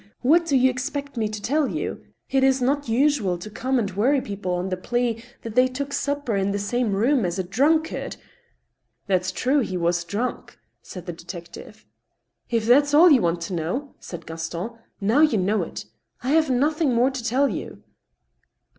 [0.31, 2.03] What do you expect me to tell you?
[2.31, 5.93] It is not usual to come and worry people on the plea that they took
[5.93, 8.17] supper in the same room as a drunkard
[9.05, 11.85] —""That's true; he was drunk," said the detective."
[12.49, 14.71] If that's all you want to know," said Gaston,"
[15.09, 15.85] now you know it.
[16.23, 17.83] I have nothing more to tell you."